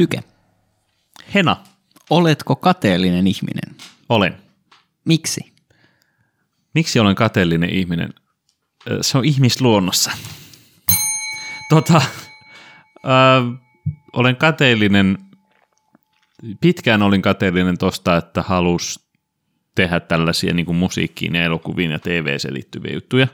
[0.00, 0.20] Syke,
[1.34, 1.56] Hena,
[2.10, 3.76] oletko kateellinen ihminen?
[4.08, 4.36] olen.
[5.04, 5.52] Miksi?
[6.74, 8.10] Miksi olen kateellinen ihminen?
[9.00, 10.10] Se on ihmisluonnossa.
[11.70, 13.60] Tota, äh,
[14.12, 15.18] olen kateellinen,
[16.60, 19.10] pitkään olin kateellinen tosta, että halus
[19.74, 23.26] tehdä tällaisia niin kuin musiikkiin ja elokuviin ja TV-seen liittyviä juttuja.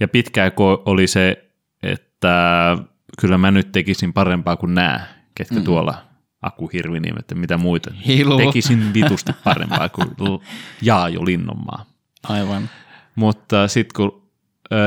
[0.00, 0.52] Ja pitkään
[0.84, 1.50] oli se,
[1.82, 2.76] että
[3.20, 5.64] kyllä mä nyt tekisin parempaa kuin nämä, ketkä mm.
[5.64, 6.04] tuolla
[6.42, 7.90] Aku Hirviniemet ja mitä muita.
[8.06, 8.38] Hilu.
[8.38, 10.40] Tekisin vitusti parempaa kuin
[10.82, 11.84] Jaajo Linnonmaa.
[12.22, 12.70] Aivan.
[13.14, 14.30] Mutta sitten kun,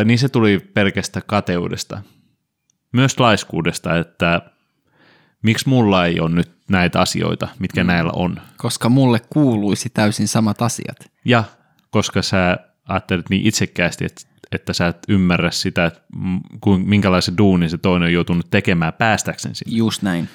[0.06, 2.02] niin se tuli pelkästä kateudesta,
[2.94, 4.42] myös laiskuudesta, että
[5.44, 7.88] miksi mulla ei ole nyt näitä asioita, mitkä mm.
[7.88, 8.42] näillä on.
[8.58, 11.12] Koska mulle kuuluisi täysin samat asiat.
[11.26, 11.44] Ja
[11.90, 14.22] koska sä ajattelet niin itsekkäästi, että,
[14.52, 16.02] että sä et ymmärrä sitä, että
[16.86, 19.78] minkälaisen duunin se toinen on joutunut tekemään päästäkseen sinne.
[19.78, 20.30] Just näin.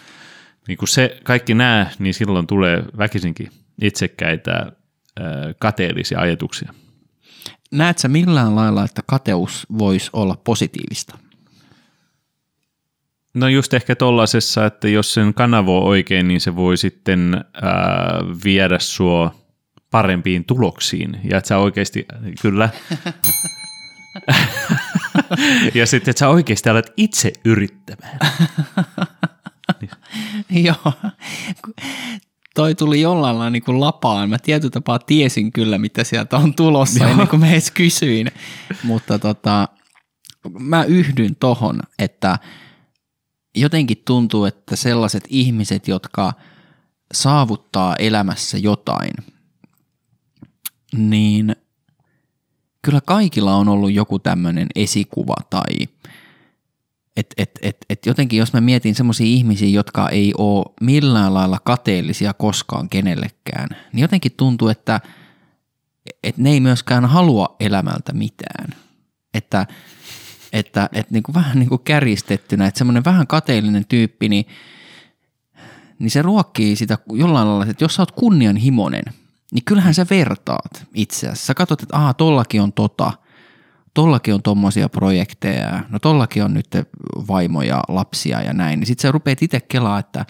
[0.69, 3.51] Niin kun se kaikki nää, niin silloin tulee väkisinkin
[3.83, 4.73] itsekkäitä
[5.59, 6.75] kateellisia ajatuksia.
[7.73, 11.19] Näet sä millään lailla, että kateus voisi olla positiivista?
[13.35, 17.73] No just ehkä tollasessa, että jos sen kanavoi oikein, niin se voi sitten ää,
[18.45, 19.35] viedä sua
[19.91, 21.21] parempiin tuloksiin.
[21.31, 22.07] Ja että sä oikeasti,
[22.43, 22.69] kyllä.
[25.75, 28.19] ja sitten, että sä oikeasti alat itse yrittämään.
[30.67, 30.93] Joo.
[32.55, 34.31] Toi tuli jollain lailla niin kuin lapaan.
[34.31, 38.31] Mä tietyllä tapaa tiesin kyllä, mitä sieltä on tulossa, ennen kuin mä edes kysyin.
[38.83, 39.69] Mutta tota,
[40.59, 42.39] mä yhdyn tohon, että
[43.55, 46.33] jotenkin tuntuu, että sellaiset ihmiset, jotka
[47.15, 49.13] saavuttaa elämässä jotain,
[50.97, 51.57] niin
[52.85, 55.89] kyllä kaikilla on ollut joku tämmöinen esikuva tai
[57.17, 61.59] et, et, et, et jotenkin jos mä mietin semmoisia ihmisiä, jotka ei ole millään lailla
[61.65, 65.01] kateellisia koskaan kenellekään, niin jotenkin tuntuu, että
[66.25, 68.69] et ne ei myöskään halua elämältä mitään.
[69.35, 69.67] Että,
[70.53, 74.45] että, että niin kuin vähän niin kuin kärjistettynä, että semmoinen vähän kateellinen tyyppi, niin,
[75.99, 79.05] niin se ruokkii sitä jollain lailla, että jos sä oot kunnianhimoinen,
[79.55, 81.47] niin kyllähän sä vertaat itse asiassa.
[81.47, 83.13] Sä katsot, että aha, tollakin on tota,
[83.95, 86.69] tollakin on tommosia projekteja, no tollakin on nyt
[87.29, 90.27] vaimo ja lapsia ja näin, niin sit sä rupeat itse kelaa, että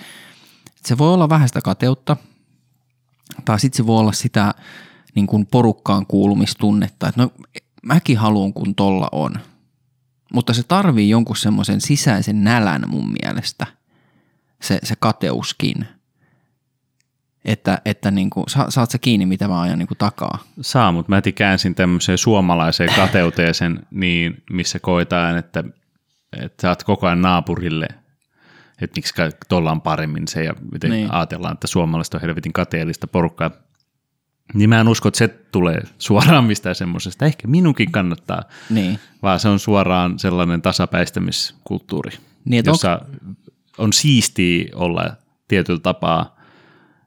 [0.84, 2.16] se voi olla vähän sitä kateutta,
[3.44, 4.54] tai sitten se voi olla sitä
[5.14, 7.32] niin kuin porukkaan kuulumistunnetta, että no
[7.82, 9.38] mäkin haluan kun tolla on.
[10.32, 13.66] Mutta se tarvii jonkun semmoisen sisäisen nälän mun mielestä,
[14.62, 15.86] se, se kateuskin.
[17.44, 20.38] Että, että niin kuin, sa, saat sä kiinni, mitä mä ajan niin kuin takaa.
[20.60, 25.64] Saa, mutta mä käänsin tämmöiseen suomalaiseen kateuteeseen, niin, missä koetaan, että,
[26.42, 27.88] että sä oot koko ajan naapurille,
[28.80, 29.14] että miksi
[29.48, 31.14] tuolla on paremmin se ja miten niin.
[31.14, 33.50] Ajatellaan, että suomalaiset on helvetin kateellista porukkaa.
[34.54, 37.24] Niin mä en usko, että se tulee suoraan mistään semmoisesta.
[37.24, 38.98] Ehkä minunkin kannattaa, Niin.
[39.22, 42.10] vaan se on suoraan sellainen tasapäistämiskulttuuri,
[42.44, 43.00] Niin, jossa
[43.78, 45.16] on siistiä olla
[45.48, 46.33] tietyllä tapaa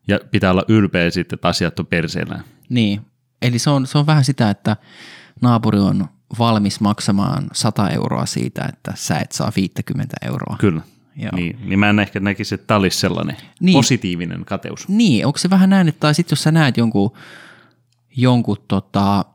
[0.07, 2.43] ja pitää olla ylpeä sitten, että asiat on perseellään.
[2.69, 3.01] Niin,
[3.41, 4.77] eli se on, se on vähän sitä, että
[5.41, 6.07] naapuri on
[6.39, 10.57] valmis maksamaan 100 euroa siitä, että sä et saa 50 euroa.
[10.59, 10.81] Kyllä.
[11.15, 11.31] Joo.
[11.35, 13.73] Niin, niin mä en ehkä näkisi, että tämä olisi sellainen niin.
[13.73, 14.87] Positiivinen kateus.
[14.87, 17.11] Niin, onko se vähän näin, että tai sitten jos sä näet jonkun,
[18.15, 19.25] jonkun tota,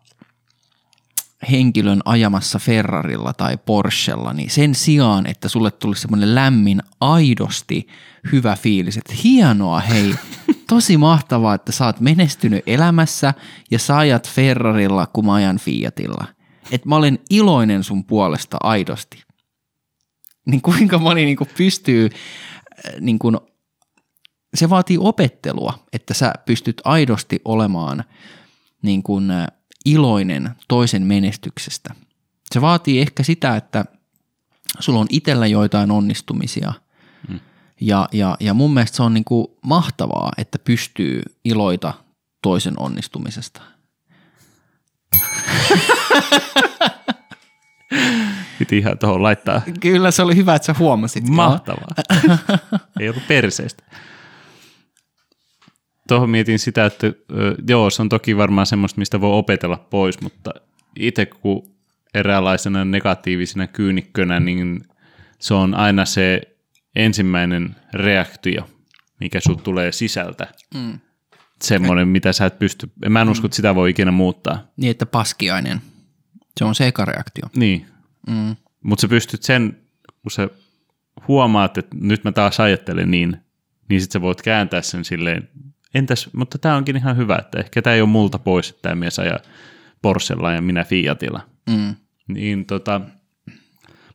[1.50, 7.88] henkilön ajamassa Ferrarilla tai Porschella, niin sen sijaan, että sulle tulisi semmoinen lämmin, aidosti
[8.32, 10.14] hyvä fiilis, että hienoa hei,
[10.74, 13.34] tosi mahtavaa, että sä oot menestynyt elämässä
[13.70, 16.24] ja sä ajat Ferrarilla, kun mä ajan Fiatilla.
[16.70, 19.22] Että mä olen iloinen sun puolesta aidosti.
[20.46, 23.36] Niin kuinka moni niin pystyy äh, niin kuin
[24.54, 28.04] se vaatii opettelua, että sä pystyt aidosti olemaan
[28.82, 29.30] niin kuin
[29.84, 31.94] iloinen toisen menestyksestä.
[32.52, 33.84] Se vaatii ehkä sitä, että
[34.78, 36.72] sulla on itsellä joitain onnistumisia.
[37.84, 41.94] Ja, ja, ja mun mielestä se on niin kuin mahtavaa, että pystyy iloita
[42.42, 43.62] toisen onnistumisesta.
[48.58, 51.28] Piti ihan tuohon laittaa Kyllä se oli hyvä, että sä huomasit.
[51.28, 51.88] mahtavaa.
[53.00, 53.82] Ei ollut perseestä.
[56.08, 57.06] Tuohon mietin sitä, että
[57.68, 60.50] joo, se on toki varmaan semmoista, mistä voi opetella pois, mutta
[60.96, 61.70] itse kun
[62.14, 64.84] eräänlaisena negatiivisena kyynikkönä, niin
[65.38, 66.51] se on aina se
[66.96, 68.68] ensimmäinen reaktio,
[69.20, 70.46] mikä sut tulee sisältä.
[70.74, 70.98] Mm.
[71.62, 74.66] Semmoinen, mitä sä et pysty, mä en usko, että sitä voi ikinä muuttaa.
[74.76, 75.80] Niin, että paskiainen.
[76.58, 77.44] Se on se eka reaktio.
[77.56, 77.86] Niin,
[78.26, 78.56] Mm.
[78.82, 79.76] mutta sä pystyt sen,
[80.22, 80.48] kun sä
[81.28, 83.36] huomaat, että nyt mä taas ajattelen niin,
[83.88, 85.48] niin sitten sä voit kääntää sen silleen,
[85.94, 88.94] entäs, mutta tämä onkin ihan hyvä, että ehkä tämä ei ole multa pois, että tämä
[88.94, 89.38] mies ajaa
[90.02, 91.40] Porschella ja minä Fiatilla.
[91.70, 91.94] Mm.
[92.28, 93.00] Niin tota,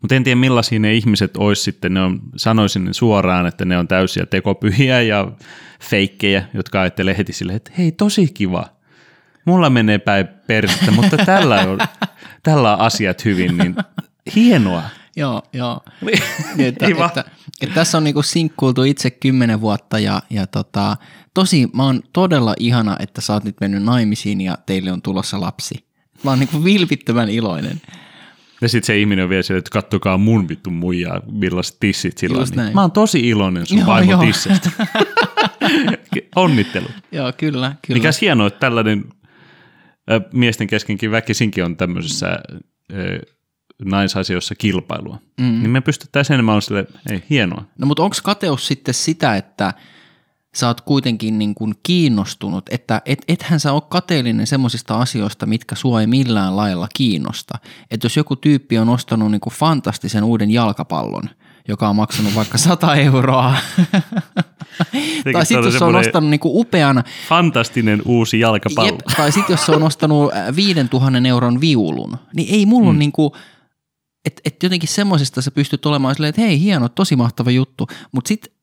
[0.01, 3.77] mutta en tiedä millaisia ne ihmiset olisi sitten, ne on, sanoisin ne suoraan, että ne
[3.77, 5.31] on täysiä tekopyhiä ja
[5.79, 8.65] feikkejä, jotka ajattelee heti silleen, että hei tosi kiva,
[9.45, 11.79] mulla menee päin persettä, mutta tällä on,
[12.43, 13.75] tällä on asiat hyvin, niin
[14.35, 14.83] hienoa.
[15.15, 15.79] Joo, joo.
[16.01, 16.19] Niin,
[16.55, 17.07] Niin, että, vaan.
[17.07, 17.25] että,
[17.61, 20.97] että tässä on niinku sinkkuiltu itse kymmenen vuotta ja, ja tota,
[21.33, 25.41] tosi, mä oon todella ihana, että sä oot nyt mennyt naimisiin ja teille on tulossa
[25.41, 25.85] lapsi.
[26.23, 27.81] Mä oon niinku vilpittömän iloinen.
[28.61, 32.41] Ja sitten se ihminen on vielä silleen, että kattokaa mun vittu muijaa, millaiset tissit sillä
[32.41, 32.47] on.
[32.55, 32.73] Niin.
[32.73, 34.21] Mä oon tosi iloinen sun Joo, vaimon joo.
[34.25, 34.71] tisseistä.
[36.35, 36.91] Onnittelut.
[37.11, 37.97] Joo, kyllä, kyllä.
[37.97, 39.05] Mikäs hienoa, että tällainen
[40.11, 42.39] ö, miesten keskenkin väkisinkin on tämmöisessä
[42.93, 43.19] ö,
[43.85, 45.19] naisasioissa kilpailua.
[45.39, 45.45] Mm.
[45.45, 47.63] Niin me pystyttäisiin enemmän olla silleen, ei, hienoa.
[47.77, 49.73] No mutta onko kateus sitten sitä, että
[50.55, 55.75] sä oot kuitenkin niin kuin kiinnostunut, että et, ethän sä ole kateellinen semmoisista asioista, mitkä
[55.75, 57.59] sua ei millään lailla kiinnosta.
[57.91, 61.23] Että jos joku tyyppi on ostanut niin kuin fantastisen uuden jalkapallon,
[61.67, 63.55] joka on maksanut vaikka 100 euroa,
[65.33, 68.89] tai sitten jos se on ostanut niin kuin upean, Fantastinen uusi jalkapallo.
[68.89, 72.89] jep, tai sitten jos se on ostanut äh, 5000 euron viulun, niin ei mulla mm.
[72.89, 73.31] on niin kuin,
[74.25, 78.27] että et jotenkin semmoisesta sä pystyt olemaan silleen, että hei hieno, tosi mahtava juttu, mutta
[78.27, 78.56] sitten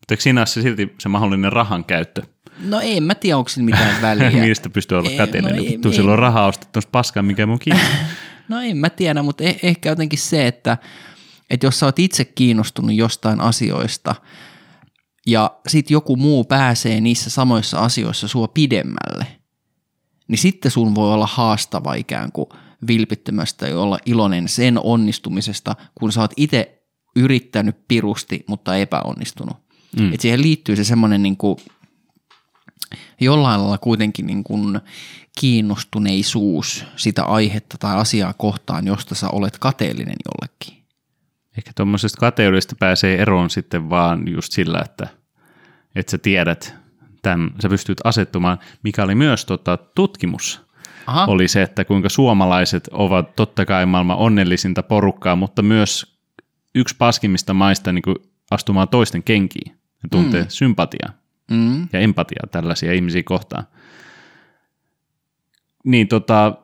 [0.00, 2.22] Mutta eikö siinä ole se silti se mahdollinen rahan käyttö?
[2.64, 4.30] No en mä tiedä, onko sillä mitään väliä.
[4.40, 5.56] Niistä pystyy olla Ei, käteinen.
[5.84, 7.58] no sillä on rahaa ostettu paskaa, mikä mun.
[8.48, 10.78] No en mä tiedä, mutta eh- ehkä jotenkin se, että,
[11.50, 14.14] että jos sä oot itse kiinnostunut jostain asioista
[15.26, 19.26] ja sit joku muu pääsee niissä samoissa asioissa sua pidemmälle,
[20.28, 22.46] niin sitten sun voi olla haastava ikään kuin
[22.88, 26.82] vilpittömästä ja olla iloinen sen onnistumisesta, kun sä oot itse
[27.16, 29.56] yrittänyt pirusti, mutta epäonnistunut.
[29.98, 30.12] Mm.
[30.12, 31.56] Et siihen liittyy se semmoinen niin kuin
[33.20, 34.80] jollain lailla kuitenkin niin kuin
[35.40, 40.84] kiinnostuneisuus sitä aihetta tai asiaa kohtaan, josta sä olet kateellinen jollekin.
[41.58, 45.08] Ehkä tuommoisesta kateudesta pääsee eroon sitten vaan just sillä, että,
[45.94, 46.74] että sä tiedät
[47.22, 50.60] tämän, sä pystyt asettumaan, mikä oli myös tota, tutkimus,
[51.06, 56.16] Aha, oli se, että kuinka suomalaiset ovat totta kai maailman onnellisinta porukkaa, mutta myös
[56.74, 58.16] yksi paskimmista maista niin kuin
[58.50, 60.48] astumaan toisten kenkiin ja tuntee mm.
[60.48, 61.12] sympatiaa
[61.50, 63.64] mm, ja empatiaa tällaisia ihmisiä kohtaan.
[65.84, 66.54] Niin tota,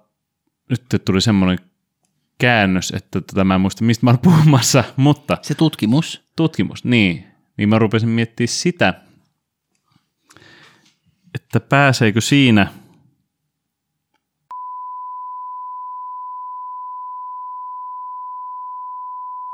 [0.71, 1.59] nyt tuli semmoinen
[2.39, 6.23] käännös, että tota, mä en muista mistä mä olen puhumassa, mutta se tutkimus.
[6.37, 8.95] tutkimus, niin, niin mä rupesin miettimään sitä,
[11.35, 12.73] että pääseekö siinä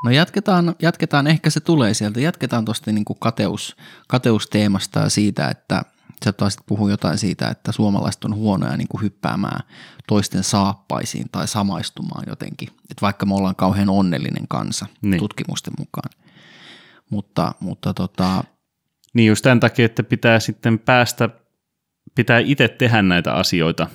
[0.04, 3.76] No jatketaan, jatketaan, ehkä se tulee sieltä, jatketaan tuosta niin kuin kateus,
[4.08, 5.82] kateusteemasta ja siitä, että
[6.24, 9.60] sä taisit puhua jotain siitä, että suomalaiset on huonoja niin kuin hyppäämään
[10.08, 12.68] toisten saappaisiin tai samaistumaan jotenkin.
[12.68, 15.10] Että vaikka me ollaan kauhean onnellinen kansa Niin.
[15.10, 15.18] niin.
[15.18, 16.10] tutkimusten mukaan.
[17.10, 18.44] Mutta, mutta tota,
[19.14, 21.28] Niin just tämän takia, että pitää sitten päästä,
[22.14, 23.86] pitää itse tehdä näitä asioita,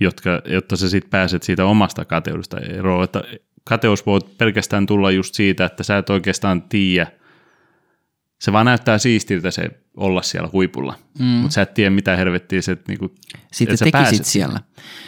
[0.00, 3.04] jotka, jotta sä sitten pääset siitä omasta kateudesta eroon.
[3.04, 3.22] Että
[3.68, 7.06] kateus voi pelkästään tulla just siitä, että sä et oikeastaan tiedä,
[8.40, 11.24] se vaan näyttää siistiltä se olla siellä huipulla, mm.
[11.24, 13.14] mutta sä et tiedä mitä helvettiä se, että niinku,
[13.52, 14.60] sitten että sä tekisit pääset siellä.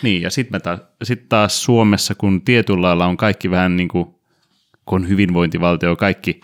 [0.03, 4.05] Niin, ja sitten taas, sit taas Suomessa, kun tietyllä lailla on kaikki vähän niin kuin,
[4.87, 6.41] kun on hyvinvointivaltio, kaikki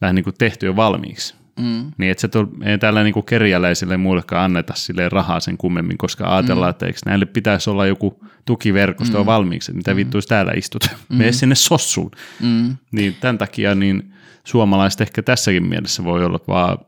[0.00, 1.34] vähän niin kuin tehty jo valmiiksi.
[1.58, 1.92] Mm.
[1.98, 2.28] Niin että se
[2.64, 6.70] ei täällä niin kuin kerjäläisille muillekaan anneta sille rahaa sen kummemmin, koska ajatellaan, mm.
[6.70, 9.26] että eikö näille pitäisi olla joku tukiverkosto mm.
[9.26, 9.96] valmiiksi, että mitä mm.
[9.96, 11.16] vittu jos täällä istut, mm.
[11.16, 12.10] mene sinne sossuun.
[12.40, 12.76] Mm.
[12.92, 16.78] Niin tämän takia niin suomalaiset ehkä tässäkin mielessä voi olla vaan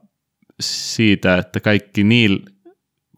[0.60, 2.40] siitä, että kaikki niille,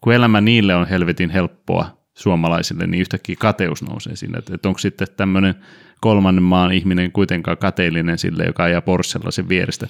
[0.01, 4.79] kun elämä niille on helvetin helppoa suomalaisille, niin yhtäkkiä kateus nousee siinä, että, että onko
[4.79, 5.55] sitten tämmöinen
[6.01, 9.87] kolmannen maan ihminen kuitenkaan kateellinen sille, joka ajaa Porschella sen vierestä.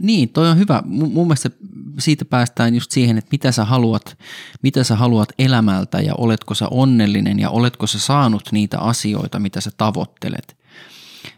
[0.00, 0.82] Niin, toi on hyvä.
[0.86, 1.50] Mun mun mielestä
[1.98, 4.18] siitä päästään just siihen, että mitä sä haluat,
[4.62, 9.60] mitä sä haluat elämältä ja oletko sä onnellinen ja oletko sä saanut niitä asioita, mitä
[9.60, 10.56] sä tavoittelet.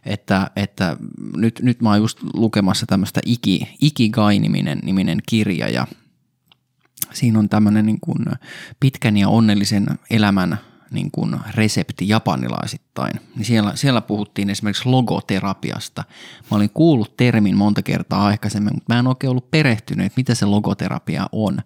[0.06, 0.96] Että, että
[1.36, 5.86] nyt, nyt mä oon just lukemassa tämmöistä Iki, Ikigai-niminen niminen kirja ja
[7.12, 7.98] siinä on tämmöinen niin
[8.80, 10.58] pitkän ja onnellisen elämän
[10.94, 13.20] niin kuin resepti japanilaisittain.
[13.36, 16.04] Niin siellä, siellä puhuttiin esimerkiksi logoterapiasta.
[16.50, 20.34] Mä olin kuullut termin monta kertaa aikaisemmin, mutta mä en oikein ollut perehtynyt, että mitä
[20.34, 21.58] se logoterapia on.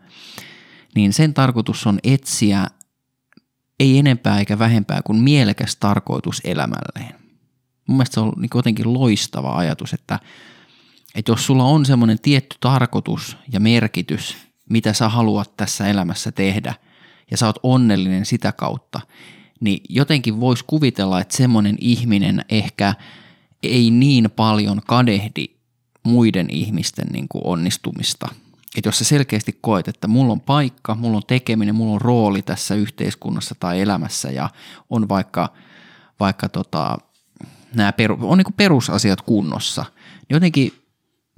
[0.95, 2.67] Niin sen tarkoitus on etsiä
[3.81, 7.15] ei enempää eikä vähempää kuin mielekäs tarkoitus elämälleen.
[7.87, 10.21] Mun mielestä se on niin jotenkin loistava ajatus, että,
[11.15, 14.37] Että jos sulla on semmoinen tietty tarkoitus ja merkitys,
[14.71, 16.75] mitä sä haluat tässä elämässä tehdä,
[17.31, 19.01] ja sä oot onnellinen sitä kautta,
[19.61, 22.95] niin jotenkin voisi kuvitella, että semmoinen ihminen ehkä
[23.63, 25.45] ei niin paljon kadehdi
[26.03, 28.29] muiden ihmisten niin kuin onnistumista.
[28.77, 32.43] Että jos sä selkeästi koet, että mulla on paikka, mulla on tekeminen, mulla on rooli
[32.43, 34.51] tässä yhteiskunnassa tai elämässä ja
[34.91, 35.53] on vaikka,
[36.21, 36.99] vaikka tota,
[37.75, 40.73] nämä peru, on niin perusasiat kunnossa, niin jotenkin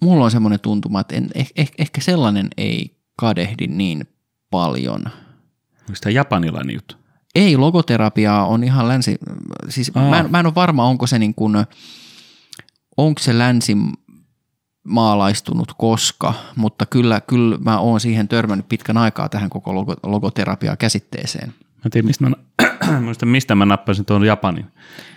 [0.03, 4.09] mulla on semmoinen tuntuma, että en, eh, eh, ehkä sellainen ei kadehdi niin
[4.51, 5.05] paljon.
[5.91, 6.97] Onko tämä japanilainen juttu?
[7.35, 9.19] Ei, logoterapia on ihan länsi,
[9.69, 11.57] siis mä en, mä en ole varma, onko se niin kuin,
[12.97, 13.77] onko se länsi
[14.85, 20.77] maalaistunut koska, mutta kyllä, kyllä mä oon siihen törmännyt pitkän aikaa tähän koko logo, logoterapia
[20.77, 21.55] käsitteeseen.
[21.85, 24.67] Mä tiedän, mistä mä, muista, mistä mä nappasin tuon Japanin.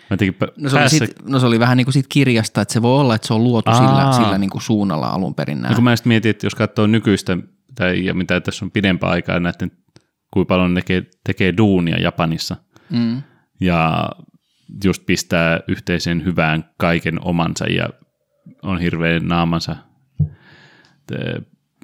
[0.09, 0.17] Mä
[0.57, 0.97] no, se päässä...
[0.97, 3.27] oli sit, no se oli vähän niin kuin siitä kirjasta, että se voi olla, että
[3.27, 3.77] se on luotu Aa.
[3.77, 5.61] sillä, sillä niin kuin suunnalla alun perin.
[5.61, 7.37] No, kun mä sitten mietin, että jos katsoo nykyistä,
[7.75, 9.71] tai ja mitä tässä on pidempää aikaa, näiden
[10.33, 12.55] kuinka paljon ne tekee, tekee duunia Japanissa.
[12.89, 13.21] Mm.
[13.59, 14.09] Ja
[14.83, 17.89] just pistää yhteiseen hyvään kaiken omansa ja
[18.63, 19.75] on hirveän naamansa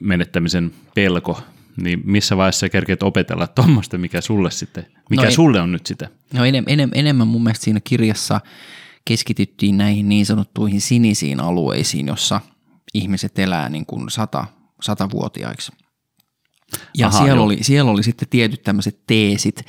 [0.02, 1.42] menettämisen pelko,
[1.78, 5.86] niin missä vaiheessa sä kerkeet opetella tuommoista, mikä sulle sitten, mikä no sulle on nyt
[5.86, 6.10] sitä?
[6.34, 8.42] No enem, enem, enemmän mun mielestä siinä kirjassa
[9.06, 12.42] keskityttiin näihin niin sanottuihin sinisiin alueisiin, jossa
[12.94, 14.46] ihmiset elää niin kuin sata,
[14.82, 15.72] satavuotiaiksi.
[16.98, 19.66] Ja Aha, siellä, oli, siellä oli sitten tietyt tämmöiset teesit,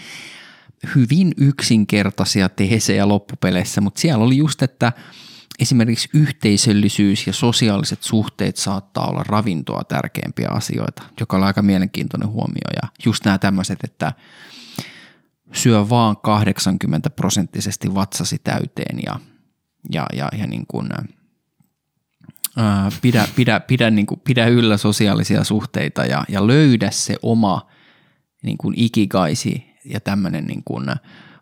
[0.94, 4.92] hyvin yksinkertaisia teesejä loppupeleissä, mutta siellä oli just, että
[5.58, 12.70] esimerkiksi yhteisöllisyys ja sosiaaliset suhteet saattaa olla ravintoa tärkeimpiä asioita, joka on aika mielenkiintoinen huomio.
[12.82, 14.12] Ja just nämä tämmöiset, että
[15.52, 19.20] syö vaan 80 prosenttisesti vatsasi täyteen ja,
[19.92, 20.88] ja, ja, ja niin kuin,
[22.56, 27.66] ää, pidä, pidä, pidä, niin kuin, pidä yllä sosiaalisia suhteita ja, ja löydä se oma
[28.42, 30.86] niin kuin ikigaisi ja tämmöinen niin kuin,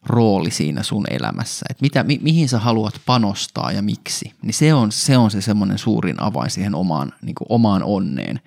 [0.07, 4.75] rooli siinä sun elämässä, että mitä, mi, mihin sä haluat panostaa ja miksi, niin se
[4.75, 8.41] on se, on se semmoinen suurin avain siihen omaan, niin kuin omaan onneen.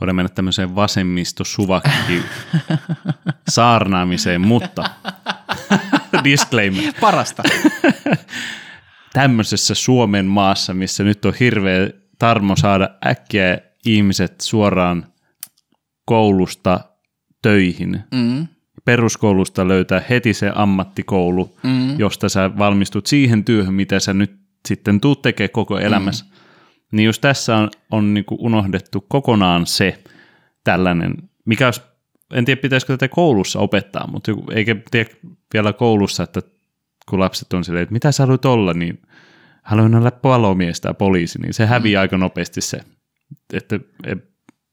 [0.00, 2.22] Voidaan mennä tämmöiseen vasemmisto-suvakki
[3.48, 4.84] saarnaamiseen, mutta
[6.24, 6.92] disclaimer.
[7.00, 7.42] Parasta.
[9.16, 15.06] Tämmöisessä Suomen maassa, missä nyt on hirveä tarmo saada äkkiä ihmiset suoraan
[16.04, 16.80] koulusta
[17.42, 18.46] töihin, mm
[18.86, 21.98] peruskoulusta löytää heti se ammattikoulu, mm.
[21.98, 24.36] josta sä valmistut siihen työhön, mitä sä nyt
[24.68, 26.24] sitten tuut tekemään koko elämässä.
[26.24, 26.30] Mm.
[26.92, 30.02] Niin jos tässä on, on niin kuin unohdettu kokonaan se
[30.64, 31.80] tällainen, mikä olisi,
[32.32, 35.10] en tiedä pitäisikö tätä koulussa opettaa, mutta eikä tiedä
[35.54, 36.42] vielä koulussa, että
[37.10, 39.02] kun lapset on silleen, että mitä sä haluat olla, niin
[39.62, 42.00] haluan olla palomies tai poliisi, niin se hävii mm.
[42.00, 42.80] aika nopeasti se.
[43.52, 44.18] Että, et,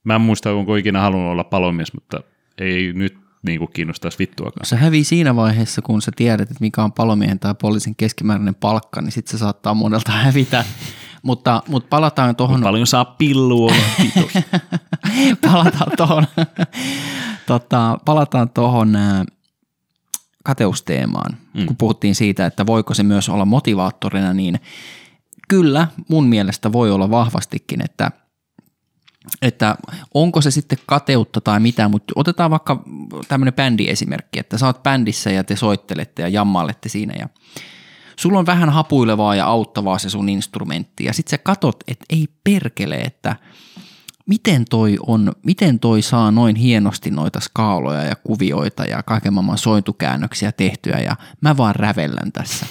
[0.03, 2.19] mä en muista, onko ikinä halunnut olla palomies, mutta
[2.57, 4.65] ei nyt niin kuin kiinnostaisi vittuakaan.
[4.65, 9.01] Se hävii siinä vaiheessa, kun sä tiedät, että mikä on palomiehen tai poliisin keskimääräinen palkka,
[9.01, 10.65] niin sitten se saattaa monelta hävitä.
[11.23, 12.61] mutta, mutta palataan tuohon...
[12.61, 13.73] Paljon saa pillua,
[15.51, 16.27] palataan tuohon
[17.47, 18.97] tota, palataan tuohon
[20.43, 21.65] kateusteemaan, mm.
[21.65, 24.59] kun puhuttiin siitä, että voiko se myös olla motivaattorina, niin
[25.47, 28.11] kyllä mun mielestä voi olla vahvastikin, että–
[29.41, 29.75] että
[30.13, 32.83] onko se sitten kateutta tai mitä, mutta otetaan vaikka
[33.27, 37.29] tämmöinen bändiesimerkki, että sä oot bändissä ja te soittelette ja jammailette siinä ja
[38.15, 42.27] sulla on vähän hapuilevaa ja auttavaa se sun instrumentti ja sit sä katot, että ei
[42.43, 43.35] perkele, että
[44.25, 49.57] miten toi, on, miten toi saa noin hienosti noita skaaloja ja kuvioita ja kaiken maailman
[49.57, 52.65] sointukäännöksiä tehtyä ja mä vaan rävellän tässä.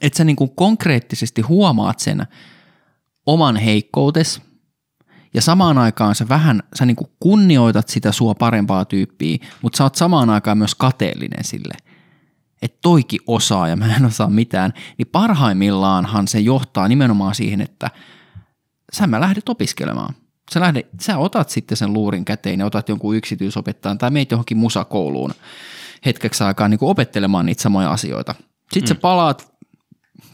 [0.00, 2.26] Että sä niin kuin konkreettisesti huomaat sen
[3.26, 4.40] oman heikkoutes–
[5.34, 9.94] ja samaan aikaan sä vähän, sä niin kunnioitat sitä sua parempaa tyyppiä, mutta sä oot
[9.94, 11.74] samaan aikaan myös kateellinen sille,
[12.62, 17.90] että toikin osaa ja mä en osaa mitään, niin parhaimmillaanhan se johtaa nimenomaan siihen, että
[18.92, 20.14] sä mä lähdet opiskelemaan.
[20.52, 24.56] Sä, lähdet, sä otat sitten sen luurin käteen ja otat jonkun yksityisopettajan tai meitä johonkin
[24.56, 25.34] musakouluun
[26.06, 28.34] hetkeksi aikaa niin opettelemaan niitä samoja asioita.
[28.72, 28.86] Sitten mm.
[28.86, 29.52] sä palaat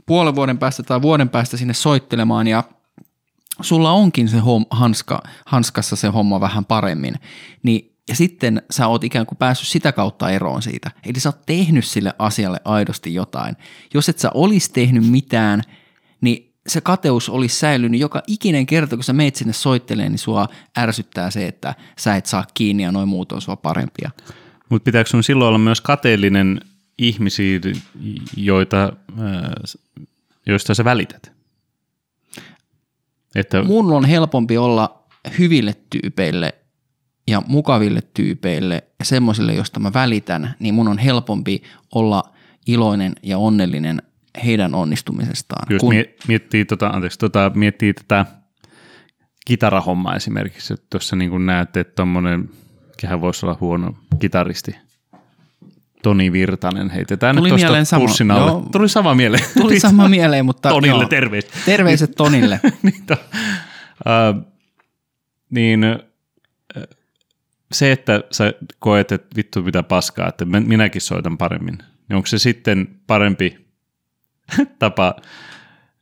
[0.06, 2.64] puolen vuoden päästä tai vuoden päästä sinne soittelemaan ja–
[3.61, 7.14] sulla onkin se hom, hanska, hanskassa se homma vähän paremmin,
[7.62, 10.90] niin ja sitten sä oot ikään kuin päässyt sitä kautta eroon siitä.
[11.06, 13.56] Eli sä oot tehnyt sille asialle aidosti jotain.
[13.94, 15.62] Jos et sä olisi tehnyt mitään,
[16.66, 21.30] se kateus olisi säilynyt joka ikinen kerta, kun sä meet sinne soitteleen, niin sua ärsyttää
[21.30, 24.11] se, että sä et saa kiinni ja noin muut on sua parempia.
[24.68, 26.61] Mutta pitääkö sun silloin olla myös kateellinen
[26.99, 27.61] ihmisiä,
[28.37, 28.92] joita,
[30.46, 31.32] joista sä välität?
[33.35, 35.06] Että mun on helpompi olla
[35.38, 36.54] hyville tyypeille
[37.28, 41.62] ja mukaville tyypeille ja semmoisille, josta mä välitän, niin mun on helpompi
[41.94, 42.32] olla
[42.66, 44.02] iloinen ja onnellinen
[44.44, 45.66] heidän onnistumisestaan.
[45.70, 48.26] Jos kun, mie- miettii, tota, anteeksi, tota, miettii tätä
[49.46, 52.50] kitarahommaa esimerkiksi, että tuossa niin kuin näette, että tuommoinen,
[52.96, 54.76] kehän voisi olla huono kitaristi,
[56.02, 58.06] Toni Virtanen heitetään Tuli nyt tuosta sama.
[58.06, 58.50] pussin alle.
[58.50, 58.68] Joo.
[58.72, 59.44] Tuli sama mieleen.
[59.60, 61.08] tuli sama mieleen, mutta Tonille joo.
[61.08, 61.58] terveistä.
[61.66, 62.60] Terveiset Tonille.
[62.82, 64.42] niin, to, uh,
[65.50, 65.96] niin äh,
[67.72, 71.78] se, että sä koet, että vittu mitä paskaa, että minäkin soitan paremmin,
[72.08, 73.65] niin onko se sitten parempi
[74.78, 75.16] tapa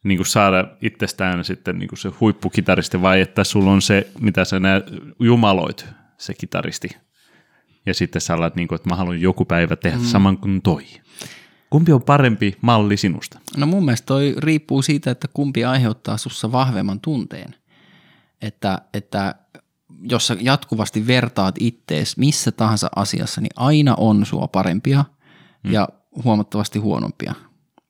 [0.05, 4.45] niin kuin saada itsestään sitten niin kuin se huippukitaristi vai että sulla on se, mitä
[4.45, 4.85] sä näet,
[5.21, 5.87] jumaloit,
[6.19, 6.89] se kitaristi.
[7.87, 10.05] Ja sitten sä alat, niin kuin, että mä haluan joku päivä tehdä mm.
[10.05, 10.85] saman kuin toi.
[11.71, 13.39] Kumpi on parempi malli sinusta?
[13.57, 17.55] No mun mielestä toi riippuu siitä, että kumpi aiheuttaa sussa vahvemman tunteen.
[18.43, 19.35] Että, että
[20.03, 25.05] jos sä jatkuvasti vertaat ittees missä tahansa asiassa, niin aina on sua parempia
[25.63, 25.73] mm.
[25.73, 25.89] ja
[26.25, 27.35] huomattavasti huonompia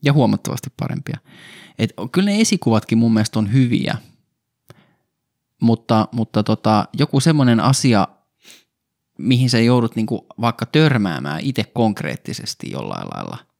[0.04, 1.18] ja huomattavasti parempia.
[1.78, 3.98] Et kyllä ne esikuvatkin mun mielestä on hyviä,
[5.62, 8.08] mutta, mutta tota, joku semmoinen asia,
[9.18, 13.38] mihin sä joudut niinku vaikka törmäämään itse konkreettisesti jollain lailla–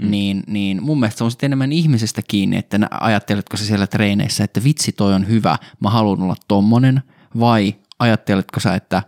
[0.00, 0.10] mm.
[0.10, 4.44] niin, niin mun mielestä se on sitten enemmän ihmisestä kiinni, että ajatteletko sä siellä treeneissä,
[4.44, 7.02] että vitsi toi on hyvä, mä haluan olla tommonen,
[7.40, 9.02] vai ajatteletko sä, että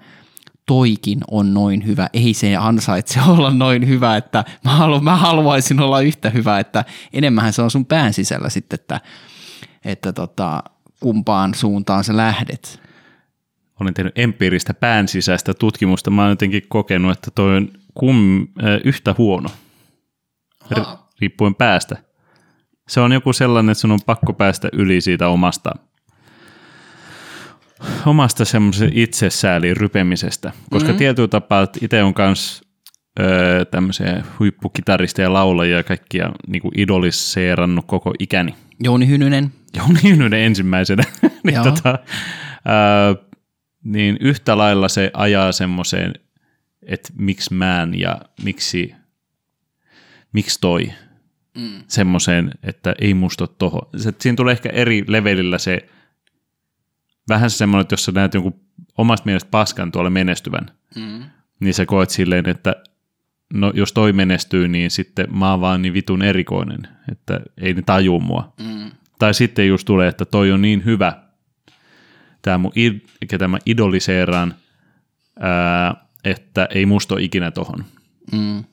[0.66, 6.00] toikin on noin hyvä, ei se ansaitse olla noin hyvä, että mä, mä haluaisin olla
[6.00, 9.00] yhtä hyvä, että enemmän se on sun pään sisällä sitten, että,
[9.84, 10.62] että tota,
[11.00, 12.80] kumpaan suuntaan sä lähdet.
[13.80, 16.10] olen tehnyt empiiristä pään sisäistä tutkimusta.
[16.10, 19.48] Mä oon jotenkin kokenut, että toi on kum, äh, yhtä huono,
[20.74, 21.96] ri- riippuen päästä.
[22.88, 25.74] Se on joku sellainen, että sun on pakko päästä yli siitä omasta,
[28.06, 30.52] omasta semmoisen itsesäälin rypemisestä.
[30.70, 30.98] Koska mm-hmm.
[30.98, 32.62] tietyllä tapaa, itse on kans
[33.20, 38.54] öö, tämmöisiä huippukitaristeja ja laulajia ja kaikkia niin kuin idolisseerannut koko ikäni.
[38.80, 41.02] Jouni Hynynen, Jouni Hynynen ensimmäisenä,
[41.44, 41.64] niin, Joo.
[41.64, 41.98] tota,
[42.64, 43.14] ää,
[43.84, 46.14] niin yhtä lailla se ajaa semmoiseen,
[46.82, 48.94] että miksi mä en ja miksi,
[50.32, 50.92] miksi toi,
[51.58, 51.82] mm.
[51.88, 53.90] semmoiseen, että ei musta toho.
[53.96, 55.88] Se, siinä tulee ehkä eri levelillä se,
[57.28, 58.60] vähän se semmoinen, että jos sä näet jonkun
[58.98, 61.24] omasta mielestä paskan tuolla menestyvän, mm.
[61.60, 62.76] niin sä koet silleen, että
[63.54, 67.82] no jos toi menestyy, niin sitten mä oon vaan niin vitun erikoinen, että ei ne
[67.82, 68.52] taju mua.
[68.60, 68.90] Mm.
[69.18, 71.12] Tai sitten just tulee, että toi on niin hyvä,
[72.42, 74.54] tämä mun, id- ketä mä idoliseeraan,
[75.40, 77.84] ää, että ei musta ole ikinä tohon.
[78.32, 78.64] Mm.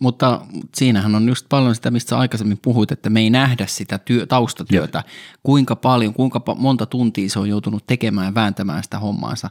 [0.00, 0.40] Mutta
[0.76, 5.04] siinähän on just paljon sitä, mistä aikaisemmin puhuit, että me ei nähdä sitä työ, taustatyötä,
[5.42, 9.50] kuinka paljon, kuinka monta tuntia se on joutunut tekemään ja vääntämään sitä hommaansa.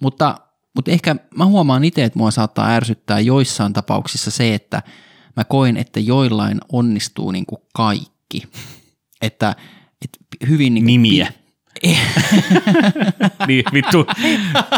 [0.00, 0.40] Mutta,
[0.76, 4.82] mutta ehkä mä huomaan itse, että mua saattaa ärsyttää joissain tapauksissa se, että
[5.36, 8.42] mä koen, että joillain onnistuu niin kuin kaikki.
[9.22, 9.56] Että,
[10.04, 11.32] että hyvin niin kuin Nimiä.
[13.46, 14.06] niin vittu,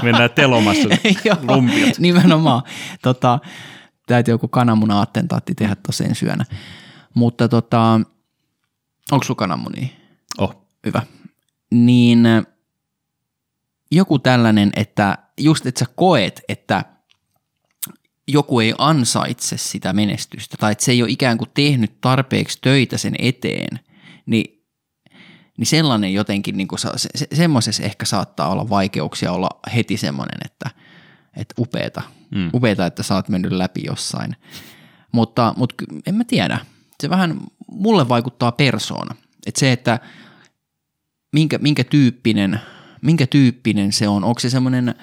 [0.02, 0.88] mennään telomassa
[1.48, 1.98] lumpiot.
[1.98, 2.62] Nimenomaan.
[3.02, 3.38] Tota,
[4.14, 6.44] täytyy joku kananmuna-attentaatti tehdä tuossa ensi yönä.
[7.14, 8.00] Mutta tota,
[9.12, 9.88] onko sulla kananmunia?
[10.38, 10.66] Oh.
[10.86, 11.02] Hyvä.
[11.70, 12.26] Niin
[13.90, 16.84] joku tällainen, että just että sä koet, että
[18.28, 22.98] joku ei ansaitse sitä menestystä tai että se ei ole ikään kuin tehnyt tarpeeksi töitä
[22.98, 23.80] sen eteen,
[24.26, 24.64] niin,
[25.58, 30.38] niin sellainen jotenkin, niin kuin se, se, semmoisessa ehkä saattaa olla vaikeuksia olla heti semmoinen,
[30.44, 30.70] että,
[31.36, 32.50] että upeeta, mm.
[32.54, 34.36] upeeta, että sä oot mennyt läpi jossain.
[35.12, 35.74] Mutta, mutta
[36.06, 36.58] en mä tiedä,
[37.00, 37.40] se vähän
[37.70, 39.14] mulle vaikuttaa persoona.
[39.46, 40.00] Että se, että
[41.32, 42.60] minkä, minkä, tyyppinen,
[43.02, 44.94] minkä tyyppinen se on, onko se semmoinen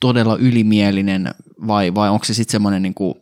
[0.00, 1.34] todella ylimielinen
[1.66, 3.14] vai, vai onko se sitten semmoinen niin kuin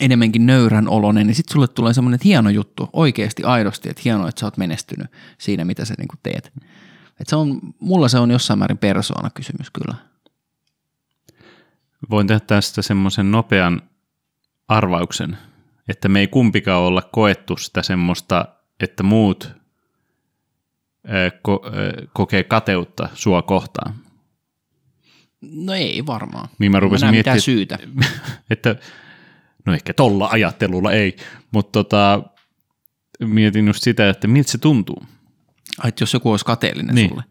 [0.00, 4.40] enemmänkin nöyrän oloinen, niin sitten sulle tulee semmoinen hieno juttu, oikeasti aidosti, että hienoa, että
[4.40, 5.06] sä oot menestynyt
[5.38, 6.52] siinä, mitä sä niin kuin teet.
[7.20, 9.94] Et se on, mulla se on jossain määrin persoona kysymys kyllä.
[12.10, 13.82] Voin tehdä tästä semmoisen nopean
[14.68, 15.38] arvauksen,
[15.88, 18.44] että me ei kumpikaan olla koettu sitä semmoista,
[18.80, 19.52] että muut
[21.48, 21.70] ko-
[22.12, 23.94] kokee kateutta sua kohtaan.
[25.40, 26.48] No ei varmaan.
[26.58, 27.78] Niin mä rupesin miettimään, syytä.
[28.50, 28.76] että
[29.66, 31.16] no ehkä tolla ajattelulla ei,
[31.50, 32.22] mutta tota,
[33.20, 35.04] mietin just sitä, että miltä se tuntuu.
[35.78, 37.08] Ai, että jos joku olisi kateellinen Niin.
[37.08, 37.24] sulle.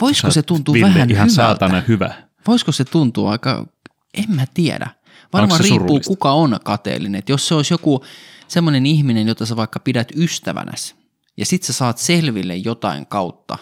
[0.00, 1.34] Voisiko se tuntua Ville, vähän ihan hyvältä?
[1.34, 2.14] saatana hyvä.
[2.46, 3.66] Voisiko se tuntua aika,
[4.14, 4.90] en mä tiedä.
[5.32, 6.08] Varmaan se riippuu, surullista?
[6.08, 7.18] kuka on kateellinen.
[7.18, 8.04] Et jos se olisi joku
[8.48, 10.94] semmoinen ihminen, jota sä vaikka pidät ystävänäs,
[11.36, 13.58] ja sit sä saat selville jotain kautta,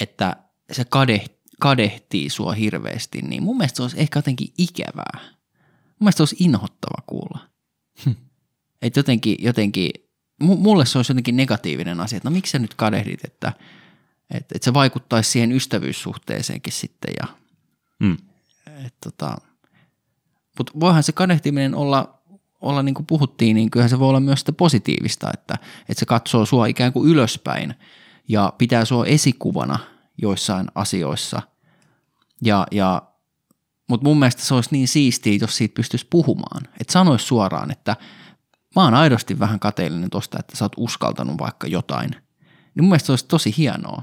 [0.00, 0.36] että
[0.72, 5.20] se kadehtii, kadehtii sua hirveästi, niin mun mielestä se olisi ehkä jotenkin ikävää.
[5.22, 7.38] Mun mielestä se olisi inhottava kuulla.
[8.82, 9.90] Että jotenkin, jotenkin,
[10.40, 13.52] mulle se olisi jotenkin negatiivinen asia, että no miksi sä nyt kadehdit, että,
[14.30, 17.14] että, että se vaikuttaisi siihen ystävyyssuhteeseenkin sitten.
[17.20, 17.26] Ja,
[17.98, 18.16] mm.
[18.86, 19.36] et, tota,
[20.58, 22.20] mutta voihan se kadehtiminen olla,
[22.60, 25.54] olla niin kuin puhuttiin, niin kyllähän se voi olla myös sitä positiivista, että,
[25.88, 27.74] että se katsoo sua ikään kuin ylöspäin
[28.28, 29.78] ja pitää sua esikuvana
[30.22, 31.42] joissain asioissa.
[32.44, 33.02] Ja, ja,
[33.88, 36.62] mutta mun mielestä se olisi niin siistiä, jos siitä pystyisi puhumaan.
[36.80, 37.96] Että sanoisi suoraan, että
[38.76, 42.10] mä oon aidosti vähän kateellinen tosta, että sä oot uskaltanut vaikka jotain.
[42.10, 44.02] Niin mun mielestä se olisi tosi hienoa.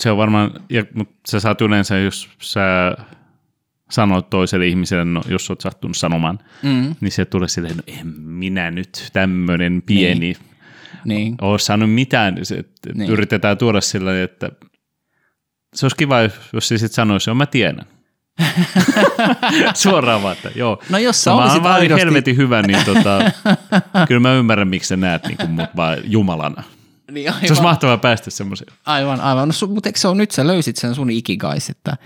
[0.00, 2.96] Se on varmaan, ja, mutta sä saat yleensä, jos sä
[3.90, 6.94] sanoit toiselle ihmiselle, no, jos olet sattunut sanomaan, mm.
[7.00, 10.36] niin se tulee silleen, no en minä nyt tämmöinen pieni niin.
[11.04, 11.34] niin.
[11.40, 12.38] ole saanut mitään.
[12.42, 13.10] Se, niin.
[13.10, 14.50] Yritetään tuoda sillä että
[15.74, 16.16] se olisi kiva,
[16.52, 17.86] jos se sitten sanoisi, että mä tiedän.
[19.74, 20.82] Suoraan vaan, että joo.
[20.90, 22.00] No jos sä olisit vaan aidosti...
[22.00, 23.30] helvetin hyvä, niin tota,
[24.08, 26.62] kyllä mä ymmärrän, miksi sä näet niin kuin mut vaan jumalana.
[27.10, 28.72] Niin, se olisi mahtavaa päästä semmoiseen.
[28.86, 29.48] Aivan, aivan.
[29.48, 31.96] No, mutta eikö se on nyt, sä löysit sen sun ikigais, että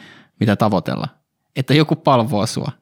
[0.41, 1.09] mitä tavoitella?
[1.57, 2.73] että joku palvoo sua.